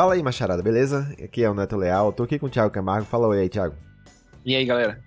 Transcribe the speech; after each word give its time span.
Fala 0.00 0.14
aí, 0.14 0.22
macharada, 0.22 0.62
beleza? 0.62 1.14
Aqui 1.22 1.44
é 1.44 1.50
o 1.50 1.52
Neto 1.52 1.76
Leal, 1.76 2.10
tô 2.10 2.22
aqui 2.22 2.38
com 2.38 2.46
o 2.46 2.48
Thiago 2.48 2.72
Camargo. 2.72 3.04
Fala 3.04 3.28
oi 3.28 3.40
aí, 3.40 3.50
Thiago. 3.50 3.74
E 4.46 4.56
aí, 4.56 4.64
galera? 4.64 4.98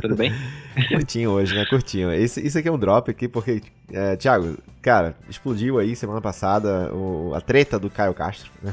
Tudo 0.00 0.14
bem? 0.14 0.30
Curtinho 0.88 1.32
hoje, 1.32 1.52
né? 1.52 1.66
Curtinho. 1.68 2.14
Isso, 2.14 2.38
isso 2.38 2.56
aqui 2.56 2.68
é 2.68 2.70
um 2.70 2.78
drop 2.78 3.10
aqui, 3.10 3.26
porque, 3.26 3.60
é, 3.92 4.14
Thiago, 4.14 4.56
cara, 4.80 5.16
explodiu 5.28 5.80
aí 5.80 5.96
semana 5.96 6.20
passada 6.20 6.94
o, 6.94 7.34
a 7.34 7.40
treta 7.40 7.76
do 7.76 7.90
Caio 7.90 8.14
Castro. 8.14 8.52
Né? 8.62 8.72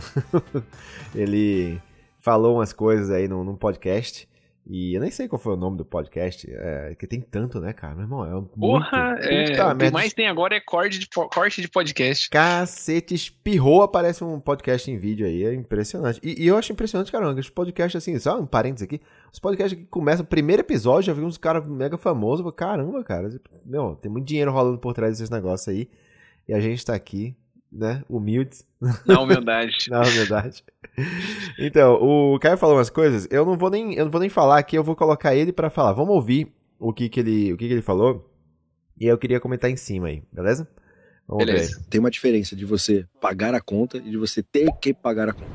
Ele 1.15 1.81
falou 2.19 2.57
umas 2.57 2.71
coisas 2.71 3.09
aí 3.09 3.27
num, 3.27 3.43
num 3.43 3.55
podcast. 3.55 4.29
E 4.67 4.95
eu 4.95 5.01
nem 5.01 5.11
sei 5.11 5.27
qual 5.27 5.39
foi 5.39 5.53
o 5.53 5.57
nome 5.57 5.77
do 5.77 5.85
podcast, 5.85 6.51
é, 6.51 6.95
que 6.97 7.05
tem 7.05 7.21
tanto, 7.21 7.59
né, 7.59 7.71
cara? 7.71 7.93
Meu 7.93 8.05
irmão, 8.05 8.25
é 8.25 8.35
um. 8.35 8.45
Porra, 8.45 9.09
muito, 9.09 9.23
é, 9.27 9.73
o 9.73 9.77
que 9.77 9.91
mais 9.91 10.11
tem 10.11 10.27
agora 10.27 10.55
é 10.55 10.59
corte 10.59 10.97
de, 10.97 11.07
corte 11.07 11.61
de 11.61 11.67
podcast. 11.67 12.27
Cacete, 12.31 13.13
espirrou, 13.13 13.83
aparece 13.83 14.23
um 14.23 14.39
podcast 14.39 14.89
em 14.89 14.97
vídeo 14.97 15.27
aí, 15.27 15.43
é 15.43 15.53
impressionante. 15.53 16.19
E, 16.23 16.43
e 16.43 16.47
eu 16.47 16.57
acho 16.57 16.71
impressionante, 16.71 17.11
caramba, 17.11 17.39
os 17.39 17.49
podcasts 17.49 17.95
assim, 18.01 18.17
só 18.17 18.39
um 18.39 18.47
parênteses 18.47 18.87
aqui, 18.87 18.99
os 19.31 19.37
podcasts 19.37 19.77
que 19.77 19.85
começam, 19.85 20.25
primeiro 20.25 20.63
episódio, 20.63 21.03
já 21.03 21.13
vi 21.13 21.21
uns 21.21 21.37
caras 21.37 21.67
mega 21.67 21.95
famosos, 21.95 22.51
caramba, 22.55 23.03
cara, 23.03 23.29
meu, 23.63 23.95
tem 23.95 24.11
muito 24.11 24.25
dinheiro 24.25 24.51
rolando 24.51 24.79
por 24.79 24.93
trás 24.93 25.13
desses 25.13 25.29
negócios 25.29 25.67
aí, 25.67 25.87
e 26.47 26.53
a 26.55 26.59
gente 26.59 26.83
tá 26.83 26.95
aqui, 26.95 27.37
né, 27.75 28.03
humildes. 28.09 28.65
Na 29.05 29.19
humildade. 29.21 29.75
Na 29.91 30.01
humildade. 30.01 30.63
Então, 31.59 31.95
o 31.95 32.39
Caio 32.39 32.57
falou 32.57 32.77
umas 32.77 32.89
coisas, 32.89 33.27
eu 33.29 33.45
não 33.45 33.57
vou 33.57 33.69
nem, 33.69 33.93
eu 33.95 34.05
não 34.05 34.11
vou 34.11 34.21
nem 34.21 34.29
falar 34.29 34.57
aqui, 34.59 34.77
eu 34.77 34.83
vou 34.83 34.95
colocar 34.95 35.35
ele 35.35 35.51
para 35.51 35.69
falar. 35.69 35.91
Vamos 35.91 36.15
ouvir 36.15 36.53
o 36.79 36.93
que 36.93 37.09
que 37.09 37.19
ele, 37.19 37.51
o 37.51 37.57
que 37.57 37.67
que 37.67 37.73
ele 37.73 37.81
falou. 37.81 38.31
E 38.99 39.05
eu 39.05 39.17
queria 39.17 39.41
comentar 39.41 39.69
em 39.69 39.75
cima 39.75 40.07
aí, 40.07 40.23
beleza? 40.31 40.67
Vamos 41.27 41.45
beleza. 41.45 41.79
Ver. 41.79 41.85
Tem 41.89 41.99
uma 41.99 42.11
diferença 42.11 42.55
de 42.55 42.63
você 42.63 43.05
pagar 43.19 43.53
a 43.53 43.59
conta 43.59 43.97
e 43.97 44.09
de 44.09 44.17
você 44.17 44.41
ter 44.41 44.71
que 44.79 44.93
pagar 44.93 45.29
a 45.29 45.33
conta. 45.33 45.51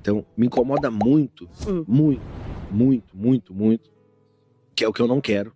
Então, 0.00 0.26
me 0.36 0.46
incomoda 0.46 0.90
muito, 0.90 1.48
hum. 1.66 1.84
muito, 1.86 2.22
muito, 2.70 3.16
muito, 3.16 3.54
muito, 3.54 3.90
que 4.74 4.84
é 4.84 4.88
o 4.88 4.92
que 4.92 5.00
eu 5.00 5.06
não 5.06 5.20
quero. 5.20 5.54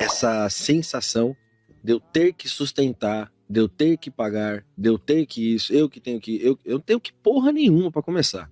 Essa 0.00 0.48
sensação 0.48 1.36
de 1.84 1.92
eu 1.92 2.00
ter 2.00 2.32
que 2.32 2.48
sustentar 2.48 3.30
de 3.48 3.60
eu 3.60 3.68
ter 3.68 3.96
que 3.96 4.10
pagar, 4.10 4.64
de 4.76 4.88
eu 4.88 4.98
ter 4.98 5.24
que 5.26 5.54
isso, 5.54 5.72
eu 5.72 5.88
que 5.88 6.00
tenho 6.00 6.20
que. 6.20 6.38
Eu, 6.44 6.58
eu 6.64 6.78
tenho 6.78 7.00
que 7.00 7.12
porra 7.12 7.50
nenhuma 7.50 7.90
para 7.90 8.02
começar. 8.02 8.50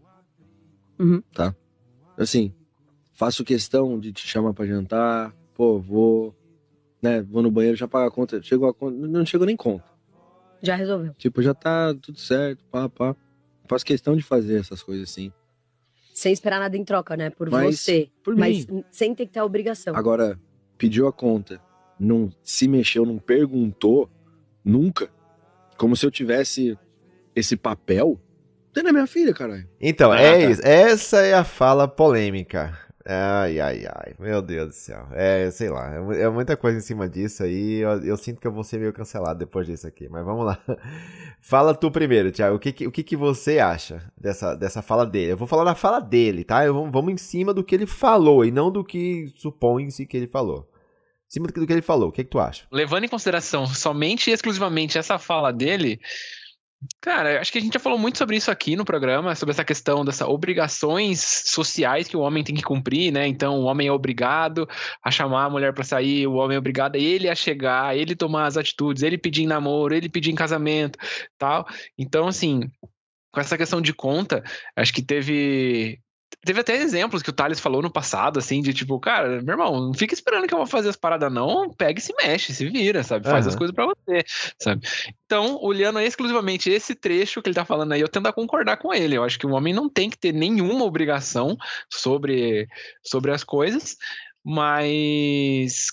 Uhum. 0.99 1.23
Tá? 1.35 1.55
Assim, 2.17 2.55
faço 3.13 3.45
questão 3.45 3.99
de 4.01 4.13
te 4.13 4.27
chamar 4.27 4.55
para 4.55 4.67
jantar, 4.67 5.35
pô, 5.55 5.79
vou, 5.79 6.35
né, 7.03 7.23
vou 7.23 7.43
no 7.43 7.51
banheiro, 7.51 7.77
já 7.77 7.87
pago 7.87 8.09
a 8.09 8.11
conta, 8.11 8.43
chegou 8.43 8.69
a 8.69 8.75
conta, 8.75 8.97
não 8.97 9.27
chegou 9.27 9.47
nem 9.47 9.57
conta. 9.57 9.85
Já 10.63 10.75
resolveu. 10.75 11.13
Tipo, 11.19 11.43
já 11.43 11.53
tá 11.53 11.95
tudo 11.95 12.19
certo, 12.19 12.65
pá, 12.71 12.89
pá. 12.89 13.15
Faço 13.69 13.85
questão 13.85 14.17
de 14.17 14.23
fazer 14.23 14.61
essas 14.61 14.83
coisas 14.83 15.11
assim. 15.11 15.31
Sem 16.15 16.33
esperar 16.33 16.61
nada 16.61 16.77
em 16.77 16.85
troca, 16.85 17.17
né? 17.17 17.29
Por 17.29 17.51
mas, 17.51 17.81
você. 17.81 18.09
Por 18.23 18.35
mas 18.35 18.65
mim. 18.65 18.83
sem 18.91 19.15
ter 19.15 19.27
que 19.27 19.33
ter 19.33 19.41
a 19.41 19.45
obrigação. 19.45 19.95
Agora, 19.95 20.41
pediu 20.79 21.07
a 21.07 21.13
conta, 21.13 21.61
não 21.99 22.31
se 22.43 22.67
mexeu, 22.67 23.05
não 23.05 23.19
perguntou, 23.19 24.09
Nunca. 24.67 25.09
Como 25.79 25.95
se 25.95 26.05
eu 26.05 26.11
tivesse 26.11 26.77
esse 27.37 27.57
papel. 27.57 28.19
Tem 28.73 28.83
na 28.83 28.93
minha 28.93 29.07
filha, 29.07 29.33
caralho. 29.33 29.67
Então, 29.81 30.11
ah, 30.11 30.21
é 30.21 30.33
tá. 30.33 30.51
isso. 30.51 30.67
Essa 30.67 31.19
é 31.19 31.35
a 31.35 31.45
fala 31.45 31.87
polêmica. 31.87 32.77
Ai, 33.09 33.61
ai, 33.61 33.87
ai. 33.87 34.15
Meu 34.19 34.43
Deus 34.43 34.69
do 34.71 34.75
céu. 34.75 35.07
É, 35.13 35.49
sei 35.53 35.71
lá. 35.71 35.95
É, 35.95 36.23
é 36.23 36.29
muita 36.29 36.57
coisa 36.57 36.79
em 36.79 36.81
cima 36.81 37.09
disso 37.09 37.45
aí. 37.45 37.77
Eu, 37.77 38.03
eu, 38.03 38.17
sinto 38.17 38.41
que 38.41 38.47
eu 38.49 38.53
vou 38.53 38.65
ser 38.65 38.81
meio 38.81 38.93
cancelado 38.93 39.39
depois 39.39 39.69
disso 39.69 39.87
aqui. 39.87 40.09
Mas 40.09 40.25
vamos 40.25 40.45
lá. 40.45 40.59
Fala 41.41 41.73
tu 41.73 41.89
primeiro, 41.89 42.33
Thiago. 42.33 42.57
O 42.57 42.59
que, 42.59 42.87
o 42.89 42.91
que, 42.91 43.05
que 43.05 43.17
você 43.17 43.61
acha 43.61 44.03
dessa, 44.21 44.57
dessa 44.57 44.83
fala 44.83 45.07
dele? 45.07 45.33
Eu 45.33 45.37
vou 45.37 45.47
falar 45.47 45.63
da 45.63 45.77
fala 45.77 46.01
dele, 46.01 46.43
tá? 46.43 46.67
Eu, 46.67 46.91
vamos 46.91 47.13
em 47.13 47.17
cima 47.17 47.55
do 47.55 47.63
que 47.63 47.77
ele 47.77 47.87
falou 47.87 48.45
e 48.45 48.51
não 48.51 48.73
do 48.73 48.83
que 48.83 49.33
supõe-se 49.37 50.05
que 50.07 50.17
ele 50.17 50.27
falou 50.27 50.69
cima 51.37 51.49
do 51.49 51.67
que 51.67 51.73
ele 51.73 51.83
falou. 51.83 52.09
O 52.09 52.13
que, 52.13 52.23
é 52.23 52.25
que 52.25 52.31
tu 52.31 52.39
acha? 52.39 52.67
Levando 52.71 53.05
em 53.05 53.09
consideração 53.09 53.67
somente 53.67 54.31
e 54.31 54.33
exclusivamente 54.33 54.99
essa 54.99 55.19
fala 55.19 55.53
dele, 55.53 56.01
Cara, 57.01 57.41
acho 57.41 57.51
que 57.51 57.59
a 57.59 57.61
gente 57.61 57.73
já 57.73 57.81
falou 57.81 57.99
muito 57.99 58.19
sobre 58.19 58.37
isso 58.37 58.51
aqui 58.51 58.77
no 58.77 58.85
programa, 58.85 59.35
sobre 59.35 59.53
essa 59.53 59.65
questão 59.65 60.05
dessas 60.05 60.29
obrigações 60.29 61.21
sociais 61.47 62.07
que 62.07 62.17
o 62.17 62.21
homem 62.21 62.45
tem 62.45 62.55
que 62.55 62.63
cumprir, 62.63 63.11
né? 63.11 63.27
Então, 63.27 63.61
o 63.61 63.65
homem 63.65 63.89
é 63.89 63.93
obrigado 63.93 64.69
a 65.03 65.11
chamar 65.11 65.45
a 65.45 65.51
mulher 65.51 65.73
para 65.73 65.85
sair, 65.85 66.27
o 66.27 66.35
homem 66.35 66.57
é 66.57 66.59
obrigado 66.59 66.97
a 66.97 66.99
ele 66.99 67.29
a 67.29 67.35
chegar, 67.35 67.97
ele 67.97 68.15
tomar 68.15 68.47
as 68.47 68.57
atitudes, 68.57 69.03
ele 69.03 69.17
pedir 69.17 69.45
em 69.45 69.47
namoro, 69.47 69.95
ele 69.95 70.09
pedir 70.09 70.31
em 70.31 70.35
casamento, 70.35 70.99
tal. 71.39 71.67
Então, 71.97 72.29
assim, 72.29 72.71
com 73.33 73.41
essa 73.41 73.57
questão 73.57 73.81
de 73.81 73.95
conta, 73.95 74.43
acho 74.77 74.93
que 74.93 75.03
teve 75.03 75.99
Teve 76.45 76.61
até 76.61 76.77
exemplos 76.77 77.23
que 77.23 77.31
o 77.31 77.33
Thales 77.33 77.59
falou 77.59 77.83
no 77.83 77.91
passado, 77.91 78.39
assim, 78.39 78.63
de 78.63 78.73
tipo, 78.73 79.01
cara, 79.01 79.43
meu 79.43 79.55
irmão, 79.55 79.87
não 79.87 79.95
fica 79.95 80.15
esperando 80.15 80.47
que 80.47 80.55
eu 80.55 80.59
vou 80.59 80.67
fazer 80.67 80.89
as 80.89 80.97
paradas, 80.97 81.33
não. 81.33 81.71
Pega 81.71 81.99
e 81.99 82.03
se 82.03 82.15
mexe, 82.23 82.55
se 82.55 82.69
vira, 82.69 83.03
sabe? 83.03 83.29
Faz 83.29 83.47
uhum. 83.47 83.51
as 83.51 83.57
coisas 83.57 83.75
para 83.75 83.87
você, 83.87 84.25
sabe? 84.61 84.87
Então, 85.25 85.59
olhando 85.61 85.99
exclusivamente 85.99 86.71
esse 86.71 86.95
trecho 86.95 87.43
que 87.43 87.49
ele 87.49 87.57
tá 87.57 87.65
falando 87.65 87.93
aí, 87.93 88.01
eu 88.01 88.09
tento 88.09 88.33
concordar 88.33 88.77
com 88.77 88.95
ele. 88.95 89.17
Eu 89.17 89.25
acho 89.25 89.39
que 89.39 89.47
o 89.47 89.53
homem 89.53 89.75
não 89.75 89.89
tem 89.89 90.09
que 90.09 90.19
ter 90.19 90.33
nenhuma 90.33 90.85
obrigação 90.85 91.57
sobre, 91.91 92.69
sobre 93.03 93.33
as 93.33 93.43
coisas, 93.43 93.97
mas 94.45 95.87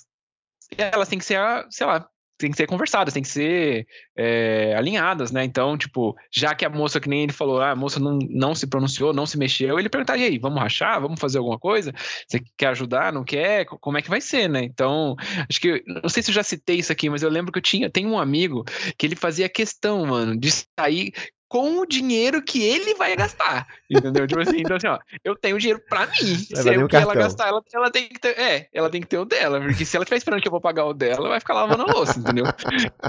elas 0.77 1.07
têm 1.07 1.19
que 1.19 1.25
ser, 1.25 1.39
sei 1.69 1.87
lá, 1.87 2.07
tem 2.37 2.51
que 2.51 2.57
ser 2.57 2.67
conversadas, 2.67 3.13
tem 3.13 3.23
que 3.23 3.29
ser 3.29 3.87
é, 4.17 4.73
alinhadas, 4.75 5.31
né? 5.31 5.43
Então, 5.43 5.77
tipo, 5.77 6.15
já 6.31 6.53
que 6.55 6.65
a 6.65 6.69
moça, 6.69 6.99
que 6.99 7.09
nem 7.09 7.23
ele 7.23 7.33
falou, 7.33 7.61
ah, 7.61 7.71
a 7.71 7.75
moça 7.75 7.99
não, 7.99 8.19
não 8.29 8.55
se 8.55 8.67
pronunciou, 8.67 9.13
não 9.13 9.25
se 9.25 9.37
mexeu, 9.37 9.79
ele 9.79 9.89
perguntar, 9.89 10.17
e 10.17 10.23
aí, 10.23 10.37
vamos 10.37 10.59
rachar? 10.59 10.99
Vamos 11.01 11.19
fazer 11.19 11.37
alguma 11.37 11.59
coisa? 11.59 11.93
Você 12.27 12.41
quer 12.57 12.67
ajudar? 12.67 13.13
Não 13.13 13.23
quer? 13.23 13.65
Como 13.65 13.97
é 13.97 14.01
que 14.01 14.09
vai 14.09 14.21
ser, 14.21 14.49
né? 14.49 14.63
Então, 14.63 15.15
acho 15.49 15.59
que, 15.59 15.83
não 15.87 16.09
sei 16.09 16.23
se 16.23 16.31
eu 16.31 16.35
já 16.35 16.43
citei 16.43 16.77
isso 16.77 16.91
aqui, 16.91 17.09
mas 17.09 17.23
eu 17.23 17.29
lembro 17.29 17.51
que 17.51 17.59
eu 17.59 17.63
tinha, 17.63 17.89
tem 17.89 18.05
um 18.05 18.19
amigo 18.19 18.63
que 18.97 19.05
ele 19.05 19.15
fazia 19.15 19.47
questão, 19.47 20.05
mano, 20.05 20.37
de 20.37 20.49
sair 20.51 21.13
com 21.53 21.77
o 21.77 21.85
dinheiro 21.85 22.41
que 22.41 22.63
ele 22.63 22.95
vai 22.95 23.15
gastar. 23.15 23.67
Entendeu? 23.87 24.25
tipo 24.25 24.41
assim, 24.41 24.61
então 24.61 24.75
assim, 24.75 24.87
ó, 24.87 24.97
eu 25.23 25.35
tenho 25.35 25.59
dinheiro 25.59 25.79
pra 25.87 26.07
mim. 26.07 26.35
se 26.35 26.67
é 26.67 26.83
o 26.83 26.87
que 26.87 26.95
ela 26.95 27.13
gastar, 27.13 27.49
ela, 27.49 27.61
ela 27.71 27.91
tem 27.91 28.09
que 28.09 28.19
ter. 28.19 28.39
É, 28.39 28.67
ela 28.73 28.89
tem 28.89 28.99
que 28.99 29.05
ter 29.05 29.19
o 29.19 29.25
dela. 29.25 29.61
Porque 29.61 29.85
se 29.85 29.95
ela 29.95 30.01
estiver 30.03 30.17
esperando 30.17 30.41
que 30.41 30.47
eu 30.47 30.51
vou 30.51 30.59
pagar 30.59 30.85
o 30.85 30.95
dela, 30.95 31.29
vai 31.29 31.39
ficar 31.39 31.53
lavando 31.53 31.83
a 31.83 31.93
louça, 31.93 32.17
entendeu? 32.17 32.45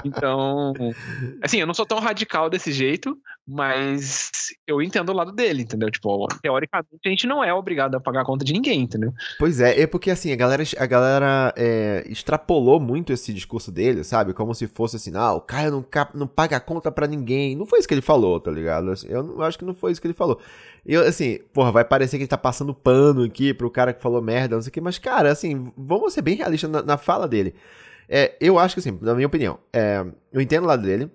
Então. 0.05 0.73
Assim, 1.41 1.59
eu 1.59 1.65
não 1.65 1.73
sou 1.73 1.87
tão 1.87 1.97
radical 1.97 2.47
desse 2.47 2.71
jeito, 2.71 3.17
mas 3.47 4.31
eu 4.67 4.81
entendo 4.81 5.09
o 5.09 5.13
lado 5.13 5.31
dele, 5.31 5.63
entendeu? 5.63 5.89
Tipo, 5.89 6.27
teoricamente 6.41 6.99
a 7.05 7.09
gente 7.09 7.27
não 7.27 7.43
é 7.43 7.53
obrigado 7.53 7.95
a 7.95 7.99
pagar 7.99 8.21
a 8.21 8.25
conta 8.25 8.45
de 8.45 8.53
ninguém, 8.53 8.81
entendeu? 8.81 9.11
Pois 9.39 9.59
é, 9.59 9.81
é 9.81 9.87
porque 9.87 10.11
assim, 10.11 10.31
a 10.31 10.35
galera, 10.35 10.63
a 10.77 10.85
galera 10.85 11.53
é, 11.57 12.03
extrapolou 12.07 12.79
muito 12.79 13.11
esse 13.11 13.33
discurso 13.33 13.71
dele, 13.71 14.03
sabe? 14.03 14.33
Como 14.33 14.53
se 14.53 14.67
fosse 14.67 14.95
assim, 14.97 15.11
ah, 15.15 15.33
o 15.33 15.41
Caio 15.41 15.71
não, 15.71 15.85
não 16.13 16.27
paga 16.27 16.57
a 16.57 16.59
conta 16.59 16.91
pra 16.91 17.07
ninguém. 17.07 17.55
Não 17.55 17.65
foi 17.65 17.79
isso 17.79 17.87
que 17.87 17.93
ele 17.93 18.01
falou 18.01 18.35
tá 18.39 18.51
ligado? 18.51 18.91
Assim, 18.91 19.07
eu, 19.09 19.25
eu 19.25 19.43
acho 19.43 19.57
que 19.57 19.65
não 19.65 19.73
foi 19.73 19.91
isso 19.91 20.01
que 20.01 20.07
ele 20.07 20.13
falou. 20.13 20.39
Eu, 20.85 21.01
assim, 21.01 21.39
porra, 21.53 21.71
vai 21.71 21.85
parecer 21.85 22.17
que 22.17 22.23
ele 22.23 22.27
tá 22.29 22.37
passando 22.37 22.73
pano 22.73 23.23
aqui 23.23 23.53
pro 23.53 23.69
cara 23.69 23.93
que 23.93 24.01
falou 24.01 24.21
merda, 24.21 24.55
não 24.55 24.61
sei 24.61 24.69
o 24.69 24.73
que, 24.73 24.81
mas, 24.81 24.97
cara, 24.97 25.31
assim, 25.31 25.71
vamos 25.77 26.13
ser 26.13 26.21
bem 26.21 26.35
realistas 26.35 26.69
na, 26.69 26.81
na 26.81 26.97
fala 26.97 27.27
dele. 27.27 27.55
É, 28.07 28.35
eu 28.39 28.59
acho 28.59 28.75
que, 28.75 28.79
assim, 28.79 28.97
na 29.01 29.15
minha 29.15 29.27
opinião, 29.27 29.57
é, 29.73 30.05
eu 30.31 30.41
entendo 30.41 30.63
o 30.63 30.67
lado 30.67 30.83
dele. 30.83 31.09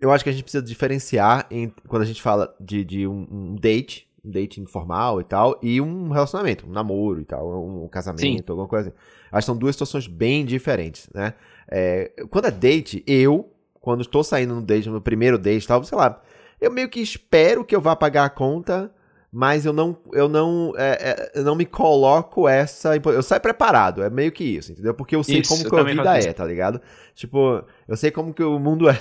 Eu 0.00 0.12
acho 0.12 0.22
que 0.22 0.30
a 0.30 0.32
gente 0.32 0.42
precisa 0.42 0.62
diferenciar 0.62 1.46
em, 1.50 1.72
quando 1.88 2.02
a 2.02 2.06
gente 2.06 2.20
fala 2.20 2.54
de, 2.60 2.84
de 2.84 3.06
um, 3.06 3.26
um 3.30 3.54
date, 3.54 4.08
um 4.24 4.30
date 4.30 4.60
informal 4.60 5.20
e 5.20 5.24
tal, 5.24 5.58
e 5.62 5.80
um 5.80 6.10
relacionamento, 6.10 6.66
um 6.66 6.70
namoro 6.70 7.20
e 7.20 7.24
tal, 7.24 7.48
um, 7.48 7.84
um 7.84 7.88
casamento, 7.88 8.20
Sim. 8.20 8.44
alguma 8.48 8.68
coisa 8.68 8.88
assim. 8.88 8.98
Acho 9.32 9.44
que 9.44 9.46
são 9.46 9.56
duas 9.56 9.74
situações 9.74 10.06
bem 10.06 10.44
diferentes, 10.44 11.08
né? 11.14 11.34
É, 11.68 12.12
quando 12.30 12.46
é 12.46 12.50
date, 12.50 13.02
eu, 13.06 13.50
quando 13.80 14.02
estou 14.02 14.22
saindo 14.22 14.54
no 14.54 14.62
date, 14.62 14.88
no 14.88 15.00
primeiro 15.00 15.38
date 15.38 15.66
tal, 15.66 15.82
sei 15.82 15.96
lá, 15.96 16.22
eu 16.60 16.70
meio 16.70 16.88
que 16.88 17.00
espero 17.00 17.64
que 17.64 17.74
eu 17.74 17.80
vá 17.80 17.96
pagar 17.96 18.24
a 18.24 18.30
conta, 18.30 18.92
mas 19.38 19.66
eu 19.66 19.72
não, 19.74 19.94
eu 20.14 20.30
não, 20.30 20.72
é, 20.78 20.92
é, 21.10 21.32
eu 21.34 21.44
não 21.44 21.54
me 21.54 21.66
coloco 21.66 22.48
essa. 22.48 22.96
Eu 22.96 23.22
saio 23.22 23.38
preparado, 23.38 24.02
é 24.02 24.08
meio 24.08 24.32
que 24.32 24.42
isso, 24.42 24.72
entendeu? 24.72 24.94
Porque 24.94 25.14
eu 25.14 25.22
sei 25.22 25.40
isso, 25.40 25.50
como 25.50 25.68
que 25.68 25.76
a 25.76 25.82
vida 25.82 26.18
é, 26.18 26.32
tá 26.32 26.42
ligado? 26.46 26.80
Tipo, 27.14 27.62
eu 27.86 27.98
sei 27.98 28.10
como 28.10 28.32
que 28.32 28.42
o 28.42 28.58
mundo 28.58 28.88
é. 28.88 28.96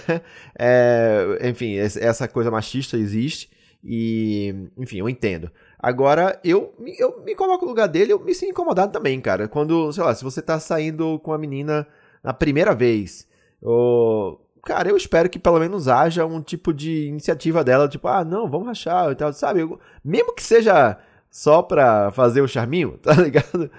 é 0.60 1.48
enfim, 1.48 1.78
essa 1.78 2.28
coisa 2.28 2.52
machista 2.52 2.98
existe. 2.98 3.50
E, 3.82 4.54
enfim, 4.78 4.98
eu 4.98 5.08
entendo. 5.08 5.50
Agora, 5.80 6.38
eu, 6.44 6.76
eu 7.00 7.24
me 7.24 7.34
coloco 7.34 7.64
no 7.64 7.72
lugar 7.72 7.88
dele, 7.88 8.12
eu 8.12 8.20
me 8.20 8.36
sinto 8.36 8.50
incomodado 8.50 8.92
também, 8.92 9.22
cara. 9.22 9.48
Quando, 9.48 9.90
sei 9.94 10.04
lá, 10.04 10.14
se 10.14 10.24
você 10.24 10.42
tá 10.42 10.60
saindo 10.60 11.18
com 11.20 11.32
a 11.32 11.38
menina 11.38 11.88
na 12.22 12.34
primeira 12.34 12.76
vez, 12.76 13.26
ou 13.62 14.45
cara, 14.66 14.90
eu 14.90 14.98
espero 14.98 15.30
que 15.30 15.38
pelo 15.38 15.60
menos 15.60 15.88
haja 15.88 16.26
um 16.26 16.42
tipo 16.42 16.74
de 16.74 17.08
iniciativa 17.08 17.64
dela, 17.64 17.88
tipo, 17.88 18.08
ah, 18.08 18.26
não, 18.26 18.50
vamos 18.50 18.68
rachar 18.68 19.12
e 19.12 19.16
tal, 19.16 19.32
sabe? 19.32 19.62
Eu, 19.62 19.80
mesmo 20.04 20.34
que 20.34 20.42
seja 20.42 20.98
só 21.30 21.62
pra 21.62 22.12
fazer 22.12 22.42
o 22.42 22.48
charminho, 22.48 22.98
tá 23.04 23.14
ligado? 23.14 23.70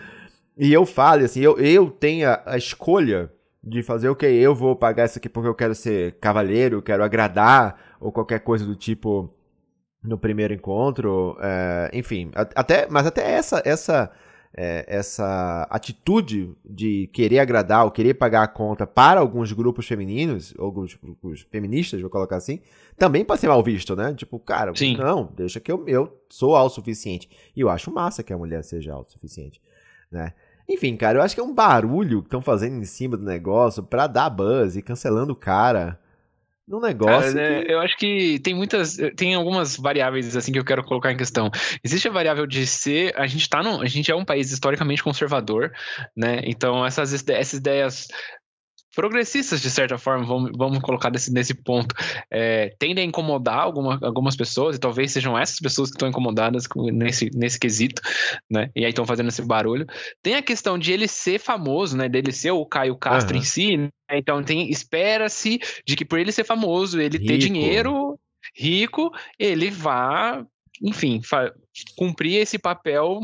E 0.56 0.73
eu 0.73 0.87
fale, 0.87 1.25
assim, 1.25 1.41
eu, 1.41 1.59
eu 1.59 1.91
tenha 1.91 2.41
a 2.47 2.56
escolha 2.56 3.31
de 3.62 3.83
fazer, 3.83 4.09
ok, 4.09 4.31
eu 4.33 4.55
vou 4.55 4.77
pagar 4.77 5.06
isso 5.06 5.19
aqui 5.19 5.29
porque 5.29 5.49
eu 5.49 5.55
quero 5.55 5.75
ser 5.75 6.12
cavalheiro, 6.21 6.81
quero 6.81 7.03
agradar, 7.03 7.77
ou 8.00 8.12
qualquer 8.12 8.38
coisa 8.41 8.65
do 8.65 8.77
tipo 8.77 9.35
no 10.03 10.17
primeiro 10.17 10.55
encontro, 10.55 11.37
é, 11.41 11.91
enfim, 11.93 12.31
até, 12.55 12.87
mas 12.88 13.06
até 13.06 13.29
essa 13.33 13.61
essa 13.65 14.11
é, 14.56 14.87
essa 14.88 15.67
atitude 15.70 16.55
de 16.64 17.11
querer 17.12 17.41
agradar 17.41 17.85
ou 17.85 17.91
querer 17.91 18.14
pagar 18.14 18.43
a 18.43 18.49
conta 18.49 18.87
para 18.87 19.20
alguns 19.20 19.53
grupos 19.53 19.87
femininos, 19.87 20.55
alguns 20.58 20.94
grupos 20.94 21.47
feministas, 21.50 22.00
vou 22.00 22.08
colocar 22.08 22.37
assim, 22.37 22.61
também 22.97 23.23
pode 23.23 23.41
ser 23.41 23.49
mal 23.49 23.62
visto, 23.62 23.94
né? 23.94 24.14
Tipo, 24.14 24.38
cara, 24.38 24.75
Sim. 24.75 24.97
não, 24.97 25.31
deixa 25.37 25.61
que 25.61 25.70
eu, 25.70 25.87
eu 25.87 26.19
sou 26.31 26.56
autossuficiente. 26.56 27.29
E 27.55 27.61
eu 27.61 27.69
acho 27.69 27.93
massa 27.93 28.23
que 28.23 28.32
a 28.32 28.38
mulher 28.38 28.64
seja 28.64 28.94
autossuficiente, 28.94 29.61
né? 30.11 30.32
Enfim, 30.69 30.97
cara, 30.97 31.19
eu 31.19 31.23
acho 31.23 31.35
que 31.35 31.41
é 31.41 31.44
um 31.44 31.55
barulho 31.55 32.23
que 32.23 32.29
estão 32.29 32.41
fazendo 32.41 32.76
em 32.76 32.85
cima 32.85 33.17
do 33.17 33.25
negócio 33.25 33.82
pra 33.82 34.06
dar 34.06 34.31
buzz 34.31 34.75
e 34.75 34.82
cancelando 34.82 35.35
o 35.35 35.37
cara 35.37 36.00
num 36.67 36.81
negócio. 36.81 37.35
Cara, 37.35 37.65
que... 37.65 37.73
Eu 37.73 37.81
acho 37.81 37.97
que 37.97 38.39
tem 38.41 38.55
muitas. 38.55 38.97
Tem 39.17 39.35
algumas 39.35 39.77
variáveis 39.77 40.37
assim 40.37 40.53
que 40.53 40.59
eu 40.59 40.65
quero 40.65 40.83
colocar 40.85 41.13
em 41.13 41.17
questão. 41.17 41.51
Existe 41.85 42.09
a 42.09 42.13
variável 42.13 42.47
de 42.47 42.67
ser. 42.67 43.15
A 43.17 43.27
gente 43.27 43.49
tá 43.49 43.63
no, 43.63 43.81
A 43.81 43.87
gente 43.87 44.11
é 44.11 44.17
um 44.17 44.25
país 44.25 44.51
historicamente 44.51 45.03
conservador, 45.03 45.73
né? 46.17 46.41
Então, 46.45 46.85
essas, 46.85 47.13
essas 47.29 47.59
ideias 47.59 48.09
progressistas, 48.97 49.61
de 49.61 49.71
certa 49.71 49.99
forma, 49.99 50.25
vamos, 50.25 50.51
vamos 50.57 50.79
colocar 50.81 51.11
desse, 51.11 51.31
nesse 51.31 51.53
ponto, 51.53 51.95
é, 52.31 52.75
tendem 52.79 53.05
a 53.05 53.07
incomodar 53.07 53.59
alguma, 53.59 53.99
algumas 54.03 54.35
pessoas, 54.35 54.77
e 54.77 54.81
talvez 54.81 55.13
sejam 55.13 55.39
essas 55.39 55.61
pessoas 55.61 55.91
que 55.91 55.97
estão 55.97 56.09
incomodadas 56.09 56.65
nesse, 56.93 57.31
nesse 57.35 57.61
quesito, 57.61 58.01
né? 58.51 58.71
E 58.75 58.85
aí 58.85 58.91
estão 58.91 59.07
fazendo 59.07 59.29
esse 59.29 59.43
barulho. 59.43 59.87
Tem 60.23 60.35
a 60.35 60.43
questão 60.43 60.79
de 60.79 60.93
ele 60.93 61.07
ser 61.07 61.39
famoso, 61.39 61.95
né? 61.97 62.09
Dele 62.09 62.33
ser 62.33 62.53
o 62.53 62.65
Caio 62.65 62.97
Castro 62.97 63.35
uhum. 63.35 63.43
em 63.43 63.45
si, 63.45 63.77
né? 63.77 63.91
Então 64.13 64.43
tem 64.43 64.71
espera-se 64.71 65.61
de 65.87 65.95
que 65.95 66.05
por 66.05 66.19
ele 66.19 66.33
ser 66.33 66.45
famoso, 66.45 66.99
ele 66.99 67.19
rico. 67.19 67.27
ter 67.27 67.39
dinheiro, 67.39 68.19
rico, 68.57 69.13
ele 69.39 69.71
vá 69.71 70.43
enfim, 70.83 71.21
cumprir 71.97 72.37
esse 72.37 72.59
papel 72.59 73.21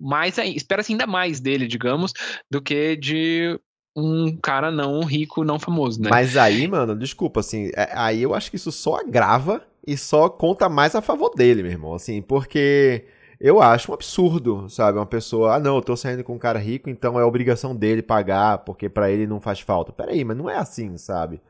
mais 0.00 0.38
espera-se 0.38 0.92
ainda 0.92 1.06
mais 1.06 1.40
dele, 1.40 1.66
digamos, 1.66 2.12
do 2.50 2.62
que 2.62 2.96
de 2.96 3.58
um 3.96 4.36
cara 4.36 4.70
não 4.70 5.00
rico, 5.02 5.42
não 5.42 5.58
famoso, 5.58 6.02
né? 6.02 6.10
Mas 6.10 6.36
aí, 6.36 6.68
mano, 6.68 6.94
desculpa, 6.94 7.40
assim, 7.40 7.70
é, 7.74 7.88
aí 7.94 8.22
eu 8.22 8.34
acho 8.34 8.50
que 8.50 8.56
isso 8.56 8.70
só 8.70 8.96
agrava 8.96 9.62
e 9.86 9.96
só 9.96 10.28
conta 10.28 10.68
mais 10.68 10.94
a 10.94 11.00
favor 11.00 11.30
dele, 11.34 11.62
meu 11.62 11.72
irmão, 11.72 11.94
assim, 11.94 12.20
porque 12.20 13.06
eu 13.40 13.62
acho 13.62 13.90
um 13.90 13.94
absurdo, 13.94 14.68
sabe? 14.68 14.98
Uma 14.98 15.06
pessoa, 15.06 15.54
ah, 15.54 15.58
não, 15.58 15.76
eu 15.76 15.82
tô 15.82 15.96
saindo 15.96 16.22
com 16.22 16.34
um 16.34 16.38
cara 16.38 16.58
rico, 16.58 16.90
então 16.90 17.18
é 17.18 17.24
obrigação 17.24 17.74
dele 17.74 18.02
pagar, 18.02 18.58
porque 18.58 18.88
para 18.88 19.10
ele 19.10 19.26
não 19.26 19.40
faz 19.40 19.60
falta. 19.60 19.92
Peraí, 19.92 20.24
mas 20.24 20.36
não 20.36 20.50
é 20.50 20.56
assim, 20.56 20.98
sabe? 20.98 21.40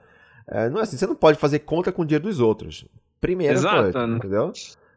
É, 0.47 0.69
não 0.69 0.79
é 0.79 0.83
assim, 0.83 0.97
você 0.97 1.07
não 1.07 1.17
pode 1.17 1.39
fazer 1.39 1.61
conta 1.61 1.91
com 1.91 2.03
o 2.03 2.05
dinheiro 2.05 2.25
dos 2.25 2.39
outros. 2.39 2.87
Primeira 3.21 3.55
Exato. 3.55 3.93
coisa, 3.93 4.07
entendeu? 4.07 4.53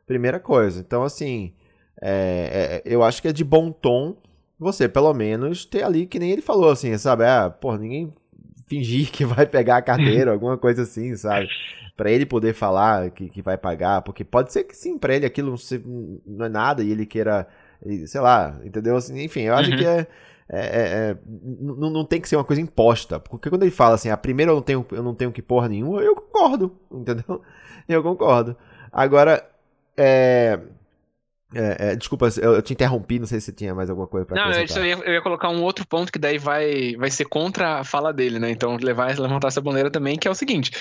Primeira 0.05 0.39
coisa. 0.39 0.79
Então, 0.79 1.01
assim, 1.01 1.53
é, 1.99 2.81
é, 2.85 2.93
eu 2.93 3.03
acho 3.03 3.21
que 3.21 3.27
é 3.27 3.33
de 3.33 3.43
bom 3.43 3.71
tom 3.71 4.15
você 4.59 4.89
pelo 4.89 5.13
menos 5.13 5.63
ter 5.65 5.83
ali, 5.83 6.05
que 6.05 6.19
nem 6.19 6.31
ele 6.31 6.41
falou, 6.41 6.69
assim, 6.69 6.95
sabe? 6.97 7.23
Ah, 7.23 7.49
pô, 7.49 7.75
ninguém 7.77 8.13
fingir 8.67 9.09
que 9.09 9.25
vai 9.25 9.45
pegar 9.45 9.77
a 9.77 9.81
carteira, 9.81 10.31
alguma 10.33 10.57
coisa 10.57 10.83
assim, 10.83 11.15
sabe? 11.15 11.47
Para 11.95 12.11
ele 12.11 12.25
poder 12.25 12.53
falar 12.53 13.09
que, 13.11 13.29
que 13.29 13.41
vai 13.41 13.57
pagar, 13.57 14.01
porque 14.01 14.23
pode 14.23 14.51
ser 14.51 14.65
que 14.65 14.75
sim, 14.75 14.97
pra 14.97 15.15
ele 15.15 15.25
aquilo 15.25 15.51
não, 15.51 16.19
não 16.25 16.45
é 16.45 16.49
nada 16.49 16.83
e 16.83 16.91
ele 16.91 17.05
queira, 17.05 17.47
sei 18.05 18.21
lá, 18.21 18.59
entendeu? 18.63 18.95
Assim, 18.97 19.21
enfim, 19.23 19.41
eu 19.41 19.55
acho 19.55 19.71
uhum. 19.71 19.77
que 19.77 19.85
é, 19.85 20.07
é, 20.49 20.59
é, 20.59 21.09
é 21.11 21.17
não, 21.59 21.89
não 21.89 22.05
tem 22.05 22.19
que 22.19 22.29
ser 22.29 22.35
uma 22.35 22.43
coisa 22.43 22.61
imposta, 22.61 23.19
porque 23.19 23.49
quando 23.49 23.63
ele 23.63 23.71
fala 23.71 23.95
assim, 23.95 24.09
a 24.09 24.13
ah, 24.13 24.17
primeira 24.17 24.51
eu 24.51 24.55
não 24.55 24.61
tenho, 24.61 24.85
eu 24.91 25.03
não 25.03 25.15
tenho 25.15 25.31
que 25.31 25.41
porra 25.41 25.69
nenhuma, 25.69 26.01
eu 26.01 26.15
concordo, 26.15 26.75
entendeu? 26.91 27.41
Eu 27.87 28.03
concordo. 28.03 28.55
Agora, 28.91 29.43
é, 31.53 31.91
é, 31.91 31.95
desculpa, 31.95 32.29
eu, 32.39 32.53
eu, 32.53 32.61
te 32.61 32.73
interrompi, 32.73 33.17
não 33.17 33.25
sei 33.25 33.39
se 33.41 33.51
tinha 33.51 33.73
mais 33.73 33.89
alguma 33.89 34.07
coisa 34.07 34.23
pra 34.23 34.35
Não, 34.35 34.51
eu 34.51 34.85
ia, 34.85 34.93
eu 35.03 35.13
ia, 35.13 35.21
colocar 35.21 35.49
um 35.49 35.63
outro 35.63 35.85
ponto 35.87 36.11
que 36.11 36.19
daí 36.19 36.37
vai, 36.37 36.95
vai 36.95 37.09
ser 37.09 37.25
contra 37.25 37.79
a 37.79 37.83
fala 37.83 38.13
dele, 38.13 38.37
né? 38.37 38.51
Então, 38.51 38.77
levar, 38.77 39.17
levantar 39.17 39.47
essa 39.47 39.59
bandeira 39.59 39.89
também, 39.89 40.15
que 40.15 40.27
é 40.27 40.31
o 40.31 40.35
seguinte: 40.35 40.71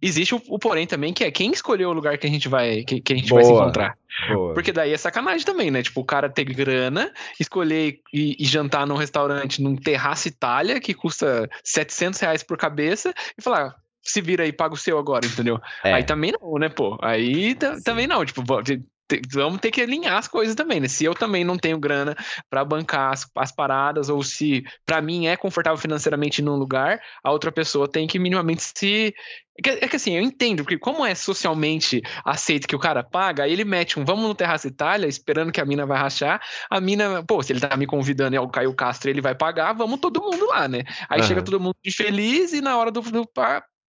existe 0.00 0.32
o, 0.32 0.42
o 0.48 0.60
porém 0.60 0.86
também, 0.86 1.12
que 1.12 1.24
é 1.24 1.30
quem 1.30 1.50
escolheu 1.50 1.90
o 1.90 1.92
lugar 1.92 2.16
que 2.18 2.26
a 2.26 2.30
gente 2.30 2.48
vai, 2.48 2.84
que, 2.84 3.00
que 3.00 3.12
a 3.12 3.16
gente 3.16 3.28
Boa. 3.28 3.42
vai 3.42 3.44
se 3.44 3.52
encontrar. 3.52 3.98
Boa. 4.32 4.54
Porque 4.54 4.72
daí 4.72 4.92
é 4.92 4.96
sacanagem 4.96 5.44
também, 5.44 5.72
né? 5.72 5.82
Tipo, 5.82 6.00
o 6.02 6.04
cara 6.04 6.28
ter 6.28 6.44
grana, 6.44 7.12
escolher 7.40 7.98
e, 8.14 8.36
e 8.38 8.44
jantar 8.44 8.86
num 8.86 8.96
restaurante 8.96 9.60
num 9.60 9.74
Terraço 9.74 10.28
Itália, 10.28 10.80
que 10.80 10.94
custa 10.94 11.50
700 11.64 12.20
reais 12.20 12.42
por 12.44 12.56
cabeça, 12.56 13.12
e 13.36 13.42
falar, 13.42 13.74
se 14.00 14.20
vira 14.20 14.44
aí, 14.44 14.52
paga 14.52 14.74
o 14.74 14.78
seu 14.78 14.98
agora, 14.98 15.26
entendeu? 15.26 15.60
É. 15.82 15.94
Aí 15.94 16.04
também 16.04 16.32
não, 16.32 16.58
né, 16.58 16.68
pô? 16.68 16.96
Aí 17.02 17.56
também 17.84 18.06
não, 18.06 18.24
tipo, 18.24 18.42
vamos 19.32 19.60
ter 19.60 19.70
que 19.70 19.80
alinhar 19.80 20.16
as 20.16 20.26
coisas 20.26 20.54
também, 20.54 20.80
né? 20.80 20.88
Se 20.88 21.04
eu 21.04 21.14
também 21.14 21.44
não 21.44 21.56
tenho 21.56 21.78
grana 21.78 22.16
para 22.50 22.64
bancar 22.64 23.12
as, 23.12 23.26
as, 23.36 23.52
paradas, 23.52 24.08
ou 24.08 24.22
se 24.22 24.64
para 24.84 25.00
mim 25.00 25.26
é 25.26 25.36
confortável 25.36 25.78
financeiramente 25.78 26.42
num 26.42 26.56
lugar, 26.56 27.00
a 27.22 27.30
outra 27.30 27.52
pessoa 27.52 27.88
tem 27.88 28.06
que 28.06 28.18
minimamente 28.18 28.62
se. 28.62 29.14
É 29.58 29.62
que, 29.62 29.70
é 29.70 29.88
que, 29.88 29.96
assim, 29.96 30.14
eu 30.14 30.22
entendo, 30.22 30.62
porque 30.62 30.78
como 30.78 31.04
é 31.04 31.14
socialmente 31.14 32.02
aceito 32.24 32.68
que 32.68 32.76
o 32.76 32.78
cara 32.78 33.02
paga, 33.02 33.44
aí 33.44 33.52
ele 33.52 33.64
mete 33.64 33.98
um 33.98 34.04
vamos 34.04 34.26
no 34.26 34.34
Terraço 34.34 34.66
Itália, 34.66 35.06
esperando 35.06 35.50
que 35.50 35.60
a 35.60 35.64
mina 35.64 35.86
vai 35.86 35.98
rachar, 35.98 36.42
a 36.70 36.78
mina, 36.78 37.24
pô, 37.26 37.42
se 37.42 37.54
ele 37.54 37.60
tá 37.60 37.74
me 37.74 37.86
convidando 37.86 38.34
e 38.34 38.36
é 38.36 38.40
o 38.40 38.48
Caio 38.48 38.74
Castro 38.74 39.08
ele 39.08 39.22
vai 39.22 39.34
pagar, 39.34 39.72
vamos 39.72 39.98
todo 39.98 40.20
mundo 40.20 40.46
lá, 40.48 40.68
né? 40.68 40.82
Aí 41.08 41.20
uhum. 41.20 41.26
chega 41.26 41.42
todo 41.42 41.58
mundo 41.58 41.76
feliz 41.90 42.52
e 42.52 42.60
na 42.60 42.76
hora 42.76 42.90
do, 42.90 43.00
do, 43.00 43.26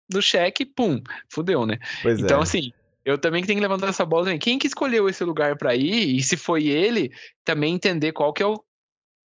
do 0.10 0.22
cheque, 0.22 0.66
pum, 0.66 1.02
fudeu, 1.30 1.66
né? 1.66 1.78
Pois 2.02 2.20
então, 2.20 2.40
é. 2.40 2.44
assim, 2.44 2.72
eu 3.08 3.18
também 3.18 3.42
tenho 3.42 3.58
que 3.58 3.62
levantar 3.62 3.88
essa 3.88 4.06
bola 4.06 4.26
também. 4.26 4.38
Quem 4.38 4.60
que 4.60 4.68
escolheu 4.68 5.08
esse 5.08 5.24
lugar 5.24 5.58
para 5.58 5.74
ir? 5.74 6.18
E 6.18 6.22
se 6.22 6.36
foi 6.36 6.68
ele, 6.68 7.10
também 7.46 7.74
entender 7.74 8.12
qual 8.12 8.34
que 8.34 8.44
é 8.44 8.46
o 8.46 8.62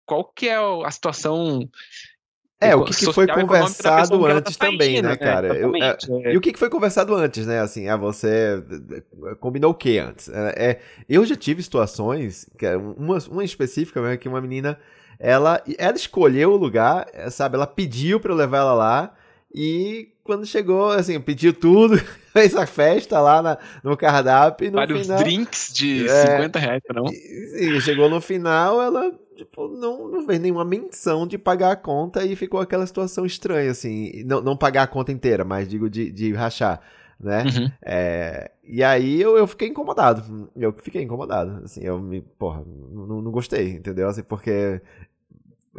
qual 0.06 0.24
que 0.32 0.48
é 0.48 0.56
a 0.56 0.90
situação 0.90 1.68
é, 2.60 2.76
o 2.76 2.84
que, 2.84 2.94
que 2.94 3.12
foi 3.12 3.26
conversado 3.26 4.24
antes 4.26 4.56
tá 4.56 4.66
também, 4.66 5.02
né, 5.02 5.08
né, 5.08 5.16
cara? 5.16 5.56
É, 5.56 5.64
eu, 5.64 5.74
é, 5.74 5.96
é. 6.24 6.32
E 6.32 6.36
o 6.36 6.40
que, 6.40 6.56
foi 6.56 6.70
conversado 6.70 7.14
antes, 7.14 7.46
né? 7.46 7.60
Assim, 7.60 7.88
ah, 7.88 7.96
você 7.96 8.62
combinou 9.40 9.72
o 9.72 9.74
que 9.74 9.98
antes? 9.98 10.28
É, 10.28 10.54
é, 10.56 10.80
eu 11.08 11.26
já 11.26 11.34
tive 11.34 11.62
situações, 11.62 12.46
uma, 12.96 13.18
uma 13.28 13.44
específica, 13.44 14.00
né, 14.00 14.16
que 14.16 14.28
uma 14.28 14.40
menina, 14.40 14.78
ela, 15.18 15.62
ela 15.76 15.96
escolheu 15.96 16.52
o 16.52 16.56
lugar, 16.56 17.06
sabe? 17.30 17.56
Ela 17.56 17.66
pediu 17.66 18.20
para 18.20 18.32
eu 18.32 18.36
levar 18.36 18.58
ela 18.58 18.74
lá, 18.74 19.14
e 19.54 20.08
quando 20.24 20.44
chegou, 20.44 20.90
assim, 20.90 21.20
pediu 21.20 21.52
tudo, 21.52 21.96
fez 22.32 22.56
a 22.56 22.66
festa 22.66 23.20
lá 23.20 23.40
na, 23.40 23.58
no 23.84 23.96
cardápio. 23.96 24.68
No 24.70 24.78
Vários 24.78 25.02
final, 25.02 25.18
drinks 25.18 25.72
de 25.72 26.08
é, 26.08 26.38
50 26.38 26.58
reais, 26.58 26.82
não? 26.92 27.04
E, 27.06 27.76
e, 27.76 27.80
chegou 27.80 28.10
no 28.10 28.20
final, 28.20 28.82
ela 28.82 29.12
tipo, 29.36 29.68
não, 29.68 30.08
não 30.08 30.26
fez 30.26 30.40
nenhuma 30.40 30.64
menção 30.64 31.26
de 31.26 31.38
pagar 31.38 31.72
a 31.72 31.76
conta 31.76 32.24
e 32.24 32.34
ficou 32.34 32.58
aquela 32.58 32.84
situação 32.86 33.24
estranha, 33.24 33.70
assim. 33.70 34.24
Não, 34.24 34.40
não 34.40 34.56
pagar 34.56 34.82
a 34.82 34.88
conta 34.88 35.12
inteira, 35.12 35.44
mas 35.44 35.68
digo 35.68 35.88
de, 35.88 36.10
de 36.10 36.32
rachar, 36.32 36.80
né? 37.20 37.44
Uhum. 37.44 37.70
É, 37.80 38.50
e 38.64 38.82
aí 38.82 39.20
eu, 39.20 39.36
eu 39.36 39.46
fiquei 39.46 39.68
incomodado. 39.68 40.50
Eu 40.56 40.72
fiquei 40.72 41.02
incomodado, 41.02 41.62
assim, 41.64 41.82
eu 41.84 42.00
me, 42.00 42.20
porra, 42.20 42.64
não, 42.90 43.22
não 43.22 43.30
gostei, 43.30 43.70
entendeu? 43.70 44.08
Assim, 44.08 44.24
porque 44.24 44.80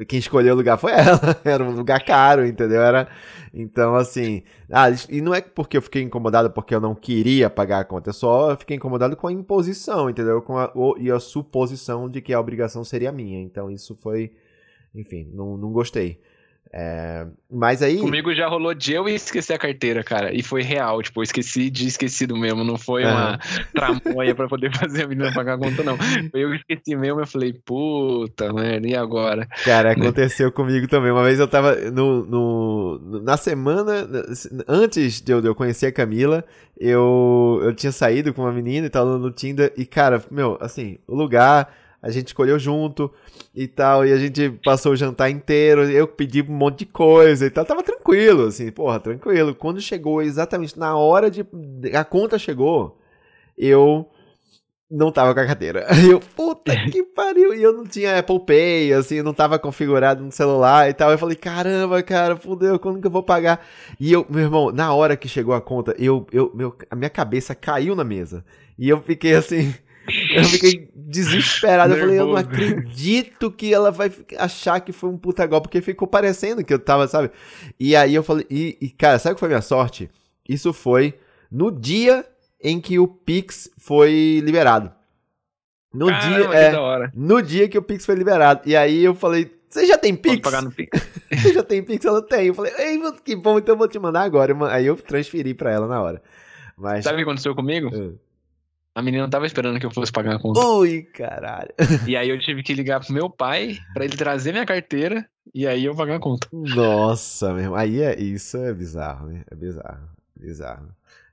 quem 0.07 0.19
escolheu 0.19 0.53
o 0.53 0.57
lugar 0.57 0.77
foi 0.77 0.91
ela. 0.91 1.39
Era 1.43 1.63
um 1.63 1.71
lugar 1.71 2.03
caro, 2.03 2.45
entendeu? 2.45 2.81
Era 2.81 3.07
então 3.53 3.95
assim, 3.95 4.43
ah, 4.69 4.87
e 5.09 5.21
não 5.21 5.33
é 5.33 5.39
porque 5.41 5.77
eu 5.77 5.81
fiquei 5.81 6.01
incomodado 6.01 6.51
porque 6.51 6.75
eu 6.75 6.81
não 6.81 6.93
queria 6.93 7.49
pagar 7.49 7.79
a 7.79 7.85
conta, 7.85 8.09
eu 8.09 8.13
só 8.13 8.57
fiquei 8.57 8.75
incomodado 8.75 9.15
com 9.15 9.27
a 9.27 9.31
imposição, 9.31 10.09
entendeu? 10.09 10.41
Com 10.41 10.57
a, 10.57 10.71
o, 10.75 10.97
e 10.97 11.09
a 11.09 11.19
suposição 11.19 12.09
de 12.09 12.21
que 12.21 12.33
a 12.33 12.39
obrigação 12.39 12.83
seria 12.83 13.11
minha. 13.11 13.39
Então 13.41 13.71
isso 13.71 13.95
foi, 13.95 14.33
enfim, 14.93 15.29
não, 15.33 15.57
não 15.57 15.71
gostei. 15.71 16.19
É, 16.74 17.25
mas 17.50 17.81
aí. 17.81 17.98
Comigo 18.00 18.34
já 18.34 18.48
rolou 18.48 18.74
de 18.74 18.93
eu 18.93 19.07
esquecer 19.07 19.53
a 19.53 19.57
carteira, 19.57 20.03
cara. 20.03 20.36
E 20.36 20.43
foi 20.43 20.62
real. 20.62 21.01
Tipo, 21.01 21.22
eu 21.22 21.24
esqueci 21.24 21.69
de 21.69 21.88
esquecido 21.88 22.36
mesmo. 22.36 22.63
Não 22.63 22.77
foi 22.77 23.05
uma 23.05 23.39
tramóia 23.74 24.36
pra 24.36 24.48
poder 24.48 24.72
fazer 24.75 25.03
a 25.03 25.07
menina 25.07 25.31
pagar 25.34 25.53
a 25.53 25.57
conta, 25.57 25.84
não. 25.84 25.98
Foi 25.98 26.43
eu 26.43 26.50
que 26.51 26.57
esqueci 26.57 26.95
mesmo. 26.95 27.22
Eu 27.22 27.27
falei, 27.27 27.53
puta 27.53 28.51
merda, 28.51 28.88
e 28.88 28.95
agora? 28.95 29.48
Cara, 29.63 29.95
né? 29.95 30.01
aconteceu 30.01 30.51
comigo 30.51 30.88
também. 30.88 31.12
Uma 31.12 31.24
vez 31.24 31.39
eu 31.39 31.48
tava 31.48 31.75
no, 31.91 32.25
no, 32.25 33.22
na 33.22 33.38
semana, 33.38 34.07
antes 34.67 35.22
de 35.22 35.31
eu, 35.31 35.41
de 35.41 35.48
eu 35.48 35.55
conhecer 35.55 35.86
a 35.88 35.91
Camila, 35.93 36.43
eu, 36.77 37.62
eu 37.63 37.74
tinha 37.74 37.91
saído 37.91 38.34
com 38.34 38.41
uma 38.41 38.51
menina 38.51 38.88
e 38.88 38.89
tal 38.89 39.05
no 39.05 39.31
Tinder. 39.31 39.72
E, 39.77 39.86
cara, 39.86 40.22
meu, 40.29 40.57
assim, 40.60 40.98
o 41.07 41.15
lugar 41.15 41.74
a 42.05 42.12
gente 42.12 42.27
escolheu 42.27 42.59
junto 42.59 43.12
e 43.55 43.67
tal, 43.67 44.05
e 44.05 44.13
a 44.13 44.17
gente 44.17 44.51
passou 44.63 44.91
o 44.91 44.95
jantar 44.95 45.31
inteiro, 45.31 45.89
eu 45.89 46.07
pedi 46.07 46.43
um 46.43 46.53
monte 46.53 46.79
de 46.79 46.85
coisa 46.85 47.47
e 47.47 47.50
tal, 47.50 47.65
tava 47.65 47.81
tranquilo, 47.81 48.45
assim, 48.45 48.71
porra, 48.71 49.00
tranquilo. 49.00 49.55
Quando 49.55 49.81
chegou 49.81 50.21
exatamente 50.21 50.77
na 50.77 50.95
hora 50.95 51.31
de. 51.31 51.43
A 51.95 52.05
conta 52.05 52.38
chegou, 52.38 53.00
eu 53.57 54.07
não 54.89 55.12
tava 55.12 55.33
com 55.33 55.39
a 55.39 55.47
carteira. 55.47 55.88
Aí 55.89 56.05
eu, 56.12 56.19
puta 56.19 56.75
que 56.91 57.01
pariu. 57.01 57.55
E 57.55 57.63
eu 57.63 57.74
não 57.74 57.85
tinha 57.85 58.19
Apple 58.19 58.39
Pay, 58.45 58.93
assim, 58.93 59.24
não 59.24 59.33
tava 59.33 59.57
configurado 59.57 60.24
no 60.24 60.31
celular 60.31 60.88
e 60.88 60.93
tal. 60.93 61.09
Eu 61.09 61.17
falei, 61.17 61.35
caramba, 61.35 62.03
cara, 62.03 62.35
fudeu, 62.35 62.77
quando 62.77 63.01
que 63.01 63.07
eu 63.07 63.12
vou 63.12 63.24
pagar? 63.24 63.65
E 64.00 64.13
eu, 64.13 64.24
meu 64.29 64.43
irmão, 64.43 64.71
na 64.71 64.93
hora 64.93 65.17
que 65.17 65.27
chegou 65.27 65.55
a 65.55 65.62
conta, 65.62 65.95
eu, 65.97 66.27
eu, 66.31 66.51
meu, 66.53 66.77
a 66.88 66.95
minha 66.95 67.09
cabeça 67.09 67.55
caiu 67.55 67.95
na 67.95 68.03
mesa. 68.03 68.45
E 68.77 68.88
eu 68.88 69.01
fiquei 69.01 69.33
assim. 69.33 69.74
Eu 70.35 70.43
fiquei 70.43 70.88
desesperado. 71.05 71.93
eu 71.93 72.00
falei, 72.00 72.19
eu 72.19 72.27
não 72.27 72.35
acredito 72.35 73.51
que 73.51 73.74
ela 73.74 73.91
vai 73.91 74.12
achar 74.38 74.79
que 74.79 74.91
foi 74.91 75.09
um 75.09 75.17
puta 75.17 75.45
golpe, 75.45 75.67
porque 75.67 75.81
ficou 75.81 76.07
parecendo 76.07 76.63
que 76.63 76.74
eu 76.74 76.79
tava, 76.79 77.07
sabe? 77.07 77.31
E 77.79 77.95
aí 77.95 78.15
eu 78.15 78.24
falei, 78.24 78.45
e, 78.50 78.77
e 78.81 78.89
cara, 78.89 79.19
sabe 79.19 79.33
o 79.33 79.35
que 79.35 79.39
foi 79.39 79.47
a 79.47 79.50
minha 79.50 79.62
sorte? 79.62 80.09
Isso 80.47 80.74
foi 80.74 81.13
no 81.51 81.71
dia 81.71 82.25
em 82.62 82.81
que 82.81 82.97
o 82.97 83.07
Pix 83.07 83.69
foi 83.77 84.41
liberado. 84.43 84.91
No 85.93 86.07
Caramba, 86.07 86.50
dia, 86.50 86.59
é, 86.59 87.12
no 87.13 87.41
dia 87.41 87.69
que 87.69 87.77
o 87.77 87.81
Pix 87.81 88.05
foi 88.05 88.15
liberado. 88.15 88.62
E 88.65 88.75
aí 88.75 89.03
eu 89.03 89.13
falei, 89.13 89.50
você 89.69 89.85
já 89.85 89.97
tem 89.97 90.15
Pix? 90.15 90.35
Pode 90.35 90.41
pagar 90.41 90.62
no 90.62 90.71
Pix. 90.71 90.89
você 91.31 91.53
já 91.53 91.63
tem 91.63 91.83
Pix? 91.83 92.03
Ela 92.03 92.21
tem. 92.21 92.47
Eu 92.47 92.53
falei, 92.53 92.74
Ei, 92.77 93.00
que 93.24 93.35
bom, 93.35 93.57
então 93.57 93.75
eu 93.75 93.77
vou 93.79 93.88
te 93.88 94.00
mandar 94.00 94.24
agora. 94.24 94.55
Aí 94.69 94.85
eu 94.85 94.95
transferi 94.95 95.53
pra 95.53 95.71
ela 95.71 95.88
na 95.88 96.01
hora. 96.01 96.21
Mas... 96.75 97.03
Sabe 97.03 97.15
o 97.15 97.17
que 97.19 97.24
aconteceu 97.24 97.55
comigo? 97.55 97.89
É. 97.93 98.25
A 98.95 99.01
menina 99.01 99.29
tava 99.29 99.45
esperando 99.45 99.77
que 99.77 99.85
eu 99.85 99.91
fosse 99.91 100.09
pagar 100.09 100.35
a 100.35 100.39
conta. 100.39 100.65
Ui, 100.65 101.01
caralho. 101.01 101.69
E 102.07 102.15
aí 102.15 102.29
eu 102.29 102.39
tive 102.39 102.63
que 102.63 102.73
ligar 102.73 103.01
pro 103.01 103.13
meu 103.13 103.29
pai 103.29 103.77
para 103.93 104.05
ele 104.05 104.15
trazer 104.15 104.53
minha 104.53 104.65
carteira 104.65 105.27
e 105.53 105.67
aí 105.67 105.83
eu 105.83 105.93
pagar 105.93 106.15
a 106.15 106.19
conta. 106.19 106.47
Nossa, 106.51 107.53
mesmo. 107.53 107.75
Aí 107.75 108.01
é, 108.01 108.17
isso 108.17 108.55
é 108.55 108.73
bizarro, 108.73 109.27
né? 109.27 109.43
É 109.51 109.55
bizarro. 109.55 110.07
Bizarro. 110.39 110.87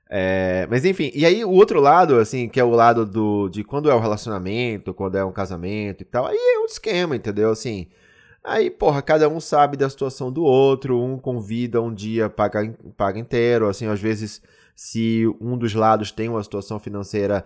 É, 0.09 0.67
mas 0.69 0.83
enfim, 0.83 1.09
e 1.15 1.25
aí 1.25 1.43
o 1.45 1.51
outro 1.51 1.79
lado, 1.79 2.19
assim, 2.19 2.49
que 2.49 2.59
é 2.59 2.63
o 2.63 2.69
lado 2.69 3.05
do 3.05 3.47
de 3.47 3.63
quando 3.63 3.89
é 3.89 3.95
um 3.95 3.99
relacionamento, 3.99 4.93
quando 4.93 5.17
é 5.17 5.23
um 5.23 5.31
casamento 5.31 6.01
e 6.01 6.05
tal, 6.05 6.27
aí 6.27 6.37
é 6.37 6.59
um 6.59 6.65
esquema, 6.65 7.15
entendeu? 7.15 7.49
Assim, 7.49 7.87
aí, 8.43 8.69
porra, 8.69 9.01
cada 9.01 9.27
um 9.29 9.39
sabe 9.39 9.77
da 9.77 9.89
situação 9.89 10.31
do 10.31 10.43
outro, 10.43 11.01
um 11.01 11.17
convida 11.17 11.81
um 11.81 11.93
dia, 11.93 12.29
paga, 12.29 12.75
paga 12.97 13.17
inteiro, 13.17 13.67
assim, 13.69 13.87
às 13.87 13.99
vezes, 14.01 14.41
se 14.75 15.25
um 15.39 15.57
dos 15.57 15.73
lados 15.73 16.11
tem 16.11 16.29
uma 16.29 16.43
situação 16.43 16.79
financeira 16.79 17.45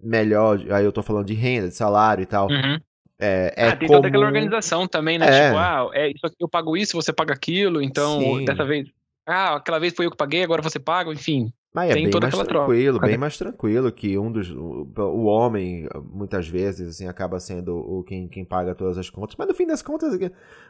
melhor, 0.00 0.60
aí 0.70 0.84
eu 0.84 0.92
tô 0.92 1.02
falando 1.02 1.26
de 1.26 1.34
renda, 1.34 1.68
de 1.68 1.74
salário 1.74 2.22
e 2.22 2.26
tal. 2.26 2.48
Uhum. 2.48 2.78
É, 3.20 3.52
é 3.56 3.68
ah, 3.68 3.76
tem 3.76 3.88
como... 3.88 3.98
toda 3.98 4.08
aquela 4.08 4.26
organização 4.26 4.86
também, 4.86 5.18
né? 5.18 5.26
É. 5.26 5.46
Tipo, 5.46 5.58
ah, 5.58 5.90
é, 5.92 6.08
isso 6.10 6.24
aqui, 6.24 6.36
eu 6.38 6.48
pago 6.48 6.76
isso, 6.76 6.96
você 6.96 7.12
paga 7.12 7.34
aquilo, 7.34 7.82
então 7.82 8.20
Sim. 8.20 8.44
dessa 8.44 8.64
vez. 8.64 8.88
Ah, 9.26 9.56
aquela 9.56 9.78
vez 9.78 9.92
foi 9.94 10.06
eu 10.06 10.10
que 10.10 10.16
paguei, 10.16 10.42
agora 10.42 10.62
você 10.62 10.78
paga, 10.78 11.12
enfim. 11.12 11.52
Mas 11.74 11.90
é 11.90 11.94
bem 11.94 12.10
mais 12.10 12.34
tranquilo, 12.34 12.98
troca. 12.98 13.06
bem 13.06 13.18
mais 13.18 13.36
tranquilo 13.36 13.92
que 13.92 14.18
um 14.18 14.32
dos. 14.32 14.50
O, 14.50 14.88
o, 14.96 15.24
homem, 15.24 15.86
muitas 16.10 16.48
vezes, 16.48 16.88
assim, 16.88 17.06
acaba 17.06 17.38
sendo 17.38 17.76
o 17.76 18.02
quem, 18.02 18.26
quem 18.26 18.42
paga 18.42 18.74
todas 18.74 18.96
as 18.96 19.10
contas. 19.10 19.36
Mas 19.38 19.48
no 19.48 19.54
fim 19.54 19.66
das 19.66 19.82
contas, 19.82 20.18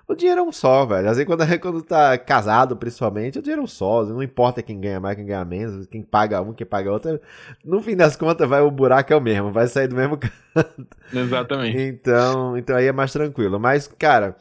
o 0.09 0.15
dinheiro 0.17 0.41
é 0.41 0.43
um 0.43 0.51
só, 0.51 0.85
velho. 0.85 1.09
Às 1.09 1.17
vezes 1.17 1.25
quando, 1.25 1.45
quando 1.61 1.83
tá 1.83 2.19
casado, 2.19 2.77
principalmente, 2.77 3.39
o 3.39 3.43
dinheiro 3.43 3.63
é 3.63 3.65
um 3.65 3.69
só. 3.69 4.05
Não 4.05 4.23
importa 4.23 4.61
quem 4.61 4.81
ganha 4.81 4.99
mais, 4.99 5.17
quem 5.17 5.25
ganha 5.25 5.45
menos, 5.45 5.87
quem 5.87 6.03
paga 6.03 6.43
um, 6.43 6.53
quem 6.53 6.67
paga 6.67 6.91
outro. 6.91 7.21
No 7.65 7.81
fim 7.81 7.95
das 7.95 8.17
contas, 8.17 8.49
vai, 8.49 8.61
o 8.61 8.71
buraco 8.71 9.13
é 9.13 9.17
o 9.17 9.21
mesmo, 9.21 9.53
vai 9.53 9.69
sair 9.69 9.87
do 9.87 9.95
mesmo 9.95 10.19
canto. 10.19 10.97
Exatamente. 11.15 11.79
Então, 11.79 12.59
então 12.59 12.77
aí 12.77 12.87
é 12.87 12.93
mais 12.93 13.13
tranquilo. 13.13 13.61
Mas, 13.61 13.87
cara, 13.87 14.37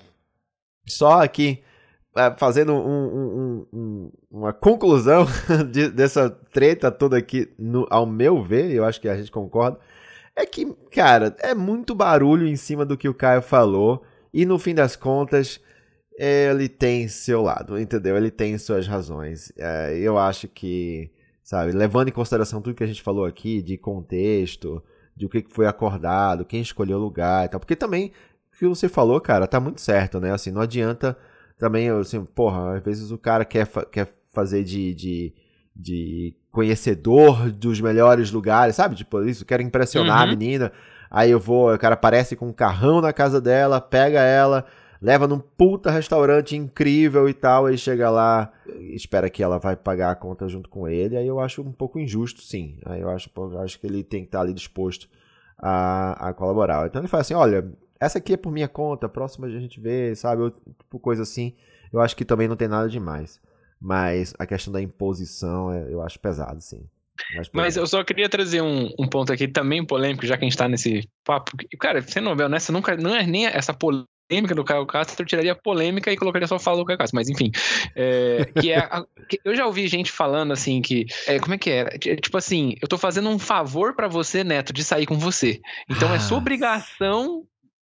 só 0.88 1.22
aqui 1.22 1.62
é, 1.62 1.67
fazendo 2.38 2.74
um, 2.74 2.78
um, 2.78 3.66
um, 3.74 4.12
uma 4.32 4.54
conclusão 4.54 5.26
de, 5.72 5.90
dessa 5.90 6.30
treta 6.30 6.92
toda 6.92 7.18
aqui, 7.18 7.50
no, 7.58 7.88
ao 7.90 8.06
meu 8.06 8.42
ver, 8.44 8.72
eu 8.72 8.86
acho 8.86 9.00
que 9.00 9.10
a 9.10 9.18
gente 9.18 9.32
concorda, 9.32 9.80
é 10.36 10.46
que, 10.46 10.66
cara, 10.92 11.36
é 11.40 11.54
muito 11.56 11.96
barulho 11.96 12.48
em 12.48 12.56
cima 12.56 12.86
do 12.86 12.98
que 12.98 13.10
o 13.10 13.14
Caio 13.14 13.42
falou, 13.42 14.04
e 14.34 14.46
no 14.46 14.60
fim 14.60 14.76
das 14.76 14.96
contas, 14.96 15.60
ele 16.18 16.68
tem 16.68 17.08
seu 17.08 17.42
lado, 17.42 17.80
entendeu? 17.80 18.18
Ele 18.18 18.32
tem 18.32 18.58
suas 18.58 18.88
razões. 18.88 19.52
É, 19.58 19.98
eu 19.98 20.18
acho 20.18 20.48
que, 20.48 21.12
sabe, 21.44 21.72
levando 21.72 22.10
em 22.10 22.12
consideração 22.12 22.62
tudo 22.62 22.76
que 22.76 22.84
a 22.84 22.88
gente 22.88 23.02
falou 23.02 23.26
aqui, 23.26 23.62
de 23.62 23.78
contexto, 23.78 24.84
de 25.16 25.26
o 25.26 25.30
que 25.30 25.46
foi 25.50 25.66
acordado, 25.68 26.46
quem 26.46 26.62
escolheu 26.62 26.98
o 26.98 27.02
lugar 27.02 27.46
e 27.46 27.50
tal, 27.50 27.60
porque 27.60 27.76
também, 27.76 28.12
o 28.54 28.58
que 28.58 28.68
você 28.68 28.88
falou, 28.88 29.20
cara, 29.20 29.48
tá 29.48 29.60
muito 29.60 29.82
certo, 29.82 30.20
né? 30.20 30.32
Assim, 30.32 30.52
não 30.52 30.62
adianta 30.62 31.18
também, 31.58 31.90
assim, 31.90 32.24
porra, 32.24 32.78
às 32.78 32.84
vezes 32.84 33.12
o 33.12 33.18
cara 33.18 33.44
quer, 33.44 33.68
quer 33.92 34.14
fazer 34.32 34.64
de, 34.64 34.94
de, 34.94 35.34
de 35.76 36.36
conhecedor 36.52 37.52
dos 37.52 37.82
melhores 37.82 38.32
lugares, 38.32 38.76
sabe? 38.76 38.96
Tipo, 38.96 39.24
isso, 39.24 39.46
quero 39.46 39.64
impressionar 39.64 40.18
uhum. 40.18 40.24
a 40.24 40.28
menina. 40.28 40.72
Aí 41.10 41.32
eu 41.32 41.40
vou, 41.40 41.74
o 41.74 41.80
cara 41.80 41.96
aparece 41.96 42.36
com 42.36 42.48
um 42.48 42.54
carrão 42.54 43.02
na 43.02 43.14
casa 43.14 43.40
dela, 43.40 43.80
pega 43.80 44.20
ela, 44.22 44.66
leva 45.02 45.28
num 45.28 45.40
puta 45.40 45.90
restaurante 45.90 46.56
incrível 46.56 47.30
e 47.30 47.34
tal, 47.34 47.66
aí 47.66 47.78
chega 47.78 48.10
lá, 48.10 48.52
espera 48.94 49.30
que 49.30 49.42
ela 49.42 49.58
vai 49.58 49.76
pagar 49.76 50.12
a 50.12 50.16
conta 50.16 50.48
junto 50.50 50.70
com 50.70 50.88
ele, 50.88 51.16
aí 51.16 51.28
eu 51.28 51.40
acho 51.40 51.62
um 51.62 51.72
pouco 51.72 52.00
injusto, 52.00 52.42
sim. 52.42 52.78
Aí 52.86 53.02
eu 53.02 53.10
acho, 53.10 53.30
eu 53.36 53.60
acho 53.62 53.80
que 53.80 53.88
ele 53.88 54.04
tem 54.04 54.22
que 54.22 54.28
estar 54.28 54.42
ali 54.42 54.54
disposto 54.54 55.08
a, 55.58 56.30
a 56.30 56.34
colaborar. 56.34 56.86
Então 56.86 57.02
ele 57.02 57.08
fala 57.08 57.22
assim, 57.22 57.34
olha, 57.34 57.66
essa 58.00 58.18
aqui 58.18 58.34
é 58.34 58.38
por 58.38 58.52
minha 58.52 58.68
conta, 58.68 59.10
próxima 59.10 59.48
a 59.48 59.50
gente 59.50 59.80
vê, 59.80 60.16
sabe? 60.16 60.44
Eu, 60.44 60.52
tipo, 60.52 61.00
coisa 61.00 61.24
assim. 61.24 61.54
Eu 61.92 62.02
acho 62.02 62.16
que 62.16 62.26
também 62.26 62.48
não 62.48 62.56
tem 62.56 62.68
nada 62.68 62.90
demais. 62.90 63.40
Mas 63.80 64.34
a 64.40 64.46
questão 64.46 64.74
da 64.74 64.82
imposição 64.82 65.72
é, 65.72 65.94
eu 65.94 66.02
acho 66.02 66.20
pesado, 66.20 66.60
sim. 66.62 66.88
Mas 67.52 67.76
eu 67.76 67.88
só 67.88 68.04
queria 68.04 68.30
trazer 68.30 68.62
um, 68.62 68.94
um, 69.00 69.08
ponto 69.08 69.34
aqui 69.34 69.48
também 69.48 69.84
polêmico, 69.84 70.26
já 70.26 70.38
que 70.38 70.46
a 70.46 70.48
gente 70.48 70.58
tá 70.58 70.68
nesse 70.68 71.08
papo. 71.24 71.52
Cara, 71.80 72.02
sendo 72.02 72.30
honesto, 72.30 72.72
nunca, 72.72 72.96
não 72.96 73.16
é 73.16 73.26
nem 73.26 73.46
essa 73.48 73.74
polêmica 73.74 74.54
do 74.54 74.64
Caio 74.64 74.86
Castro, 74.86 75.22
eu 75.22 75.26
tiraria 75.26 75.56
polêmica 75.56 76.12
e 76.12 76.18
colocaria 76.18 76.48
só 76.48 76.60
fala 76.60 76.78
do 76.78 76.86
Caio 76.86 77.00
Castro, 77.00 77.16
mas 77.16 77.30
enfim. 77.30 77.52
É, 77.96 78.46
que 78.60 78.72
é 78.72 78.80
a, 78.80 79.04
que 79.28 79.40
eu 79.44 79.56
já 79.56 79.66
ouvi 79.66 79.88
gente 79.88 80.12
falando 80.12 80.54
assim 80.54 80.82
que. 80.82 81.06
É, 81.26 81.40
como 81.40 81.56
é 81.56 81.58
que 81.58 81.72
é? 81.72 81.86
Tipo 81.98 82.38
assim, 82.38 82.76
eu 82.82 82.88
tô 82.88 82.98
fazendo 82.98 83.30
um 83.30 83.40
favor 83.40 83.96
para 83.96 84.08
você, 84.08 84.44
Neto, 84.44 84.72
de 84.72 84.84
sair 84.84 85.06
com 85.06 85.18
você. 85.18 85.60
Então 85.90 86.14
é 86.14 86.20
sua 86.20 86.38
obrigação 86.38 87.46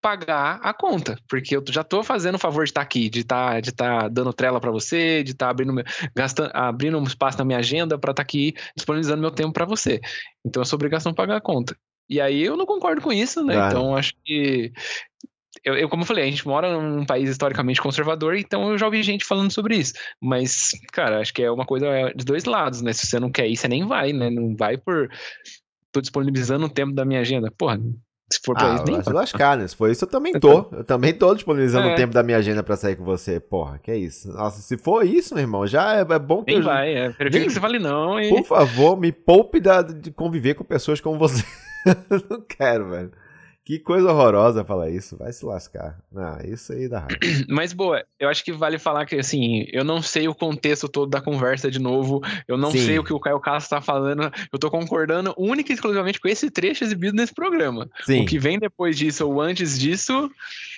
pagar 0.07 0.61
a 0.63 0.73
conta, 0.73 1.19
porque 1.29 1.57
eu 1.57 1.65
já 1.69 1.83
tô 1.83 2.01
fazendo 2.05 2.37
o 2.37 2.39
favor 2.39 2.63
de 2.63 2.71
estar 2.71 2.81
tá 2.81 2.85
aqui, 2.85 3.11
de 3.11 3.23
estar 3.23 3.55
tá, 3.55 3.61
de 3.61 3.73
tá 3.73 4.09
dando 4.09 4.33
trela 4.33 4.61
para 4.61 4.71
você, 4.71 5.25
de 5.25 5.33
estar 5.33 5.47
tá 5.47 5.51
abrindo, 5.51 5.75
gastando, 6.15 6.53
abrindo 6.55 6.97
um 6.97 7.03
espaço 7.03 7.37
na 7.39 7.45
minha 7.45 7.59
agenda 7.59 7.99
para 7.99 8.13
estar 8.13 8.23
tá 8.23 8.23
aqui 8.23 8.55
disponibilizando 8.77 9.21
meu 9.21 9.33
tempo 9.33 9.53
para 9.53 9.65
você. 9.65 10.01
Então 10.45 10.63
é 10.63 10.65
sua 10.65 10.77
obrigação 10.77 11.13
pagar 11.13 11.39
a 11.39 11.41
conta. 11.41 11.77
E 12.09 12.21
aí 12.21 12.41
eu 12.41 12.57
não 12.57 12.65
concordo 12.65 13.01
com 13.01 13.13
isso, 13.13 13.43
né? 13.43 13.55
Claro. 13.55 13.73
Então 13.73 13.97
acho 13.97 14.15
que 14.25 14.73
eu, 15.65 15.75
eu, 15.75 15.89
como 15.89 16.05
eu 16.05 16.07
falei, 16.07 16.23
a 16.23 16.31
gente 16.31 16.47
mora 16.47 16.81
num 16.81 17.05
país 17.05 17.29
historicamente 17.29 17.83
conservador, 17.83 18.37
então 18.37 18.71
eu 18.71 18.79
já 18.79 18.87
ouvi 18.87 19.03
gente 19.03 19.25
falando 19.25 19.51
sobre 19.51 19.77
isso. 19.77 19.95
Mas, 20.23 20.71
cara, 20.93 21.21
acho 21.21 21.35
que 21.35 21.43
é 21.43 21.51
uma 21.51 21.67
coisa 21.67 22.13
de 22.15 22.25
dois 22.25 22.45
lados, 22.45 22.81
né? 22.81 22.93
Se 22.93 23.09
você 23.09 23.19
não 23.19 23.33
quer 23.33 23.49
ir, 23.49 23.57
você 23.57 23.67
nem 23.67 23.85
vai, 23.85 24.13
né? 24.13 24.31
Não 24.31 24.55
vai 24.55 24.79
por. 24.79 25.11
tô 25.91 26.01
disponibilizando 26.01 26.67
o 26.67 26.71
tempo 26.71 26.95
da 26.95 27.05
minha 27.05 27.23
agenda. 27.23 27.51
Porra, 27.51 27.81
se 28.29 28.41
for 28.45 28.55
pra 28.57 28.73
ah, 28.73 28.75
isso, 28.75 28.85
nem. 28.85 29.03
Se 29.03 29.13
lascar, 29.13 29.57
né? 29.57 29.69
Se 29.69 29.77
for 29.77 29.89
isso, 29.89 30.05
eu 30.05 30.09
também 30.09 30.33
tô. 30.41 30.69
Eu 30.73 30.83
também 30.83 31.15
tô 31.15 31.33
disponibilizando 31.33 31.87
o 31.87 31.91
é. 31.91 31.95
tempo 31.95 32.13
da 32.13 32.23
minha 32.25 32.39
agenda 32.39 32.63
pra 32.63 32.77
sair 32.77 32.97
com 32.97 33.05
você. 33.05 33.39
Porra, 33.39 33.79
que 33.79 33.91
é 33.91 33.97
isso. 33.97 34.33
Nossa, 34.33 34.61
se 34.61 34.77
for 34.77 35.07
isso, 35.07 35.35
meu 35.35 35.43
irmão, 35.43 35.67
já 35.67 35.97
é, 35.97 36.01
é 36.01 36.19
bom 36.19 36.43
que 36.43 36.51
nem 36.51 36.59
eu. 36.59 36.65
vai, 36.65 36.93
é. 36.93 37.11
Prefiro 37.11 37.39
nem... 37.39 37.47
que 37.47 37.55
você 37.55 37.61
fale 37.61 37.79
não. 37.79 38.21
E... 38.21 38.29
Por 38.29 38.45
favor, 38.45 38.97
me 38.97 39.13
poupe 39.13 39.61
da, 39.61 39.83
de 39.83 40.11
conviver 40.11 40.55
com 40.55 40.65
pessoas 40.65 41.01
como 41.01 41.19
você. 41.19 41.45
não 42.29 42.41
quero, 42.41 42.91
velho. 42.91 43.13
Que 43.67 43.81
coisa 43.81 44.13
horrorosa 44.13 44.65
falar 44.65 44.91
isso, 44.91 45.17
vai 45.17 45.33
se 45.33 45.45
lascar. 45.45 45.99
Ah, 46.15 46.39
isso 46.45 46.73
aí 46.73 46.89
dá 46.89 47.01
raiva. 47.01 47.19
Mas, 47.51 47.73
boa, 47.73 48.05
eu 48.17 48.29
acho 48.29 48.45
que 48.45 48.53
vale 48.53 48.79
falar 48.79 49.05
que, 49.07 49.17
assim, 49.17 49.67
eu 49.73 49.83
não 49.83 50.01
sei 50.01 50.29
o 50.29 50.35
contexto 50.37 50.89
todo 50.89 51.11
da 51.11 51.21
conversa 51.21 51.69
de 51.69 51.81
novo, 51.81 52.23
eu 52.47 52.57
não 52.57 52.71
Sim. 52.71 52.87
sei 52.87 52.99
o 53.01 53.03
que 53.03 53.13
o 53.13 53.19
Caio 53.19 53.41
Castro 53.41 53.77
tá 53.77 53.83
falando, 53.83 54.33
eu 54.53 54.59
tô 54.61 54.71
concordando 54.71 55.35
única 55.37 55.73
e 55.73 55.75
exclusivamente 55.75 56.21
com 56.21 56.29
esse 56.29 56.49
trecho 56.49 56.85
exibido 56.85 57.17
nesse 57.17 57.35
programa. 57.35 57.91
Sim. 58.05 58.23
O 58.23 58.27
que 58.27 58.39
vem 58.39 58.57
depois 58.57 58.97
disso 58.97 59.29
ou 59.29 59.41
antes 59.41 59.77
disso, 59.77 60.31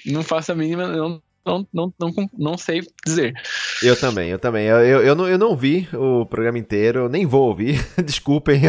não 0.07 0.23
faço 0.23 0.53
a 0.53 0.55
mínima, 0.55 0.89
não, 0.89 1.21
não, 1.49 1.67
não, 1.73 1.93
não, 1.99 2.31
não 2.37 2.59
sei 2.59 2.83
dizer. 3.05 3.33
Eu 3.83 3.99
também, 3.99 4.29
eu 4.29 4.39
também. 4.39 4.67
Eu, 4.67 4.79
eu, 4.85 5.03
eu, 5.03 5.15
não, 5.15 5.27
eu 5.27 5.39
não 5.39 5.57
vi 5.57 5.89
o 5.95 6.27
programa 6.27 6.59
inteiro, 6.59 7.09
nem 7.09 7.25
vou 7.25 7.49
ouvir. 7.49 7.85
Desculpem. 8.05 8.63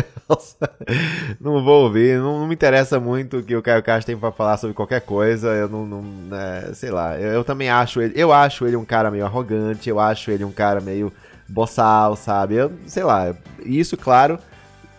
não 1.42 1.64
vou 1.64 1.84
ouvir. 1.84 2.18
Não, 2.18 2.40
não, 2.40 2.48
me 2.48 2.54
interessa 2.54 3.00
muito 3.00 3.40
o 3.40 3.44
que 3.44 3.56
o 3.56 3.62
Caio 3.62 3.84
Castro 3.84 4.08
tem 4.08 4.18
pra 4.18 4.32
falar 4.32 4.58
sobre 4.58 4.74
qualquer 4.74 5.02
coisa. 5.02 5.50
Eu 5.50 5.68
não. 5.68 5.86
não 5.86 6.38
é, 6.38 6.74
sei 6.74 6.92
lá. 6.92 7.20
Eu, 7.20 7.34
eu, 7.34 7.44
também 7.44 7.70
acho 7.70 8.02
ele. 8.02 8.14
Eu 8.16 8.32
acho 8.32 8.66
ele 8.66 8.78
um 8.78 8.86
cara 8.86 9.12
meio 9.12 9.26
arrogante. 9.26 9.90
Eu 9.90 10.00
acho 10.00 10.32
ele 10.32 10.46
um 10.46 10.52
cara 10.52 10.80
meio 10.80 11.12
boçal, 11.48 12.16
sabe? 12.16 12.56
Eu, 12.56 12.72
sei 12.86 13.04
lá. 13.04 13.36
Isso, 13.66 13.98
claro. 13.98 14.40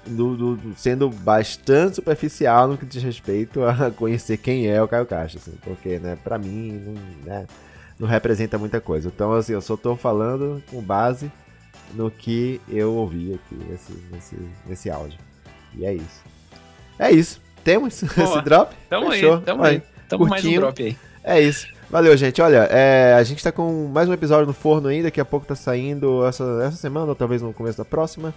Do, 0.06 0.34
do, 0.34 0.74
sendo 0.76 1.08
bastante 1.10 1.96
superficial 1.96 2.66
no 2.66 2.76
que 2.76 2.86
diz 2.86 3.02
respeito 3.02 3.62
a 3.62 3.90
conhecer 3.90 4.38
quem 4.38 4.66
é 4.66 4.82
o 4.82 4.88
Caio 4.88 5.04
Castro, 5.04 5.38
assim, 5.38 5.52
porque, 5.62 5.98
né, 5.98 6.16
pra 6.24 6.38
mim, 6.38 6.82
não, 6.84 6.94
né, 7.24 7.46
não 8.00 8.08
representa 8.08 8.56
muita 8.56 8.80
coisa. 8.80 9.12
Então, 9.14 9.32
assim, 9.34 9.52
eu 9.52 9.60
só 9.60 9.76
tô 9.76 9.94
falando 9.94 10.62
com 10.70 10.80
base 10.80 11.30
no 11.94 12.10
que 12.10 12.58
eu 12.66 12.94
ouvi 12.94 13.34
aqui 13.34 13.54
nesse, 13.68 13.92
nesse, 14.10 14.36
nesse 14.66 14.90
áudio. 14.90 15.18
E 15.74 15.84
é 15.84 15.92
isso. 15.92 16.24
É 16.98 17.10
isso. 17.12 17.42
Temos 17.62 18.02
Boa. 18.16 18.26
esse 18.26 18.42
drop? 18.42 18.74
Tamo 18.88 19.10
Fechou. 19.10 19.34
aí, 19.34 19.40
tamo 19.42 19.62
aí. 19.62 19.74
aí. 19.76 19.82
Tamo 20.08 20.26
mais 20.26 20.44
um 20.44 20.54
drop 20.54 20.82
aí. 20.82 20.96
É 21.22 21.40
isso. 21.40 21.68
Valeu, 21.90 22.16
gente. 22.16 22.40
Olha, 22.40 22.68
é, 22.70 23.12
a 23.14 23.22
gente 23.22 23.44
tá 23.44 23.52
com 23.52 23.88
mais 23.88 24.08
um 24.08 24.14
episódio 24.14 24.46
no 24.46 24.54
forno 24.54 24.88
aí. 24.88 25.02
Daqui 25.02 25.20
a 25.20 25.24
pouco 25.24 25.44
tá 25.44 25.54
saindo 25.54 26.26
essa, 26.26 26.44
essa 26.64 26.76
semana, 26.76 27.08
ou 27.08 27.14
talvez 27.14 27.42
no 27.42 27.52
começo 27.52 27.76
da 27.76 27.84
próxima. 27.84 28.32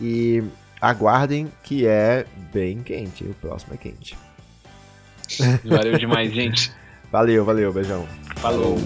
E 0.00 0.42
aguardem 0.80 1.52
que 1.62 1.86
é 1.86 2.26
bem 2.52 2.82
quente. 2.82 3.22
O 3.22 3.34
próximo 3.34 3.74
é 3.74 3.76
quente. 3.76 4.18
Valeu 5.64 5.96
demais, 5.98 6.32
gente. 6.32 6.72
Valeu, 7.14 7.44
valeu. 7.44 7.72
Beijão. 7.72 8.04
Falou. 8.38 8.76